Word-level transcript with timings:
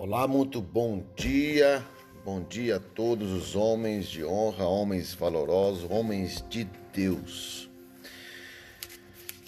Olá, 0.00 0.28
muito 0.28 0.62
bom 0.62 1.04
dia. 1.16 1.84
Bom 2.24 2.40
dia 2.40 2.76
a 2.76 2.78
todos 2.78 3.32
os 3.32 3.56
homens 3.56 4.06
de 4.06 4.24
honra, 4.24 4.64
homens 4.64 5.12
valorosos, 5.12 5.90
homens 5.90 6.44
de 6.48 6.62
Deus. 6.94 7.68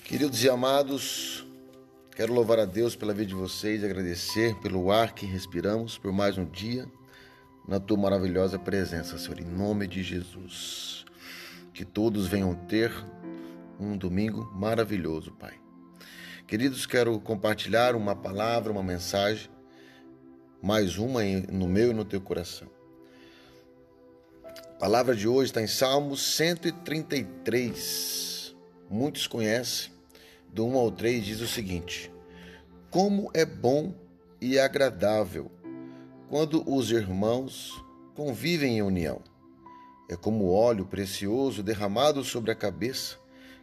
Queridos 0.03 0.43
e 0.43 0.51
amados, 0.51 1.47
quero 2.17 2.35
louvar 2.35 2.59
a 2.59 2.65
Deus 2.65 2.97
pela 2.97 3.15
vida 3.15 3.27
de 3.27 3.35
vocês, 3.37 3.85
agradecer 3.85 4.57
pelo 4.57 4.91
ar 4.91 5.15
que 5.15 5.25
respiramos, 5.25 5.97
por 5.97 6.11
mais 6.11 6.37
um 6.37 6.45
dia 6.45 6.85
na 7.69 7.79
tua 7.79 7.97
maravilhosa 7.97 8.59
presença, 8.59 9.19
Senhor, 9.19 9.39
em 9.39 9.45
nome 9.45 9.87
de 9.87 10.03
Jesus. 10.03 11.05
Que 11.73 11.85
todos 11.85 12.27
venham 12.27 12.57
ter 12.67 12.93
um 13.79 13.97
domingo 13.97 14.51
maravilhoso, 14.53 15.31
Pai. 15.31 15.55
Queridos, 16.49 16.87
quero 16.87 17.21
compartilhar 17.21 17.95
uma 17.95 18.17
palavra, 18.17 18.73
uma 18.73 18.83
mensagem 18.83 19.49
mais 20.63 20.99
uma 20.99 21.23
no 21.51 21.67
meu 21.67 21.91
e 21.91 21.95
no 21.95 22.05
teu 22.05 22.21
coração. 22.21 22.69
A 24.45 24.75
palavra 24.79 25.17
de 25.17 25.27
hoje 25.27 25.51
está 25.51 25.63
em 25.63 25.67
Salmos 25.67 26.23
133. 26.37 28.55
Muitos 28.89 29.27
conhecem, 29.27 29.91
do 30.49 30.65
1 30.67 30.77
ao 30.77 30.91
3 30.91 31.25
diz 31.25 31.41
o 31.41 31.49
seguinte: 31.49 32.13
Como 32.91 33.31
é 33.33 33.47
bom 33.47 33.95
e 34.39 34.59
agradável 34.59 35.51
quando 36.29 36.63
os 36.71 36.91
irmãos 36.91 37.83
convivem 38.15 38.77
em 38.79 38.83
união. 38.83 39.23
É 40.11 40.17
como 40.17 40.51
óleo 40.51 40.85
precioso 40.85 41.63
derramado 41.63 42.23
sobre 42.23 42.51
a 42.51 42.55
cabeça, 42.55 43.17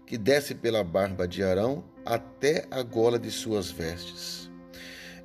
que 0.05 0.17
desce 0.17 0.55
pela 0.55 0.83
barba 0.83 1.27
de 1.27 1.43
Arão 1.43 1.83
até 2.05 2.65
a 2.71 2.81
gola 2.81 3.19
de 3.19 3.29
suas 3.29 3.69
vestes. 3.69 4.49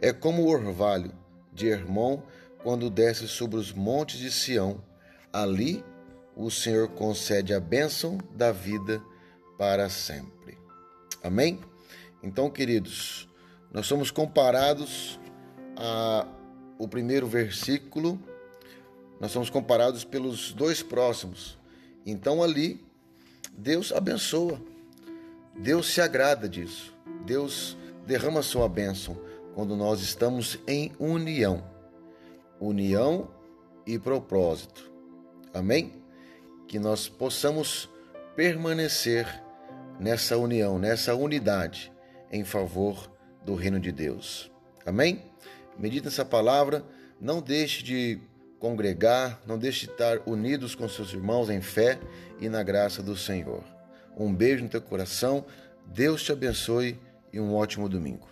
É 0.00 0.12
como 0.12 0.42
o 0.42 0.48
orvalho 0.48 1.21
de 1.52 1.68
Hermon 1.68 2.22
quando 2.62 2.88
desce 2.88 3.28
sobre 3.28 3.56
os 3.56 3.72
montes 3.72 4.18
de 4.18 4.30
Sião. 4.30 4.82
Ali 5.32 5.84
o 6.36 6.50
Senhor 6.50 6.88
concede 6.88 7.52
a 7.52 7.60
bênção 7.60 8.18
da 8.34 8.52
vida 8.52 9.02
para 9.58 9.88
sempre. 9.88 10.58
Amém? 11.22 11.60
Então, 12.22 12.50
queridos, 12.50 13.28
nós 13.72 13.86
somos 13.86 14.10
comparados 14.10 15.18
a 15.76 16.26
o 16.82 16.88
primeiro 16.88 17.28
versículo, 17.28 18.20
nós 19.20 19.30
somos 19.30 19.48
comparados 19.48 20.02
pelos 20.02 20.52
dois 20.52 20.82
próximos. 20.82 21.56
Então 22.04 22.42
ali 22.42 22.84
Deus 23.56 23.92
abençoa. 23.92 24.60
Deus 25.56 25.86
se 25.86 26.00
agrada 26.00 26.48
disso. 26.48 26.92
Deus 27.24 27.76
derrama 28.04 28.42
sua 28.42 28.68
bênção 28.68 29.16
quando 29.54 29.76
nós 29.76 30.00
estamos 30.00 30.58
em 30.66 30.92
união. 30.98 31.64
União 32.60 33.30
e 33.86 33.98
propósito. 33.98 34.90
Amém? 35.52 36.02
Que 36.66 36.78
nós 36.78 37.08
possamos 37.08 37.88
permanecer 38.34 39.26
nessa 39.98 40.36
união, 40.36 40.78
nessa 40.78 41.14
unidade 41.14 41.92
em 42.30 42.44
favor 42.44 43.10
do 43.44 43.54
reino 43.54 43.78
de 43.78 43.92
Deus. 43.92 44.50
Amém? 44.86 45.22
Medite 45.78 46.06
nessa 46.06 46.24
palavra, 46.24 46.84
não 47.20 47.40
deixe 47.40 47.82
de 47.82 48.18
congregar, 48.58 49.40
não 49.46 49.58
deixe 49.58 49.86
de 49.86 49.92
estar 49.92 50.20
unidos 50.26 50.74
com 50.74 50.88
seus 50.88 51.12
irmãos 51.12 51.50
em 51.50 51.60
fé 51.60 51.98
e 52.40 52.48
na 52.48 52.62
graça 52.62 53.02
do 53.02 53.16
Senhor. 53.16 53.62
Um 54.16 54.32
beijo 54.34 54.62
no 54.62 54.70
teu 54.70 54.80
coração, 54.80 55.44
Deus 55.86 56.22
te 56.22 56.32
abençoe 56.32 56.98
e 57.32 57.40
um 57.40 57.54
ótimo 57.54 57.88
domingo. 57.88 58.28